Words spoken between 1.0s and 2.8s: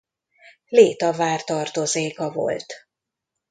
vár tartozéka volt.